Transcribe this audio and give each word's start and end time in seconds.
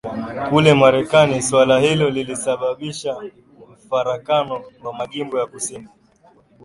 Kule 0.49 0.73
Marekani 0.73 1.41
suala 1.41 1.79
hilo 1.79 2.09
lilisababisha 2.09 3.21
mfarakano 3.85 4.63
wa 4.83 4.93
majimbo 4.93 5.39
ya 5.39 5.45
kusini 5.45 5.87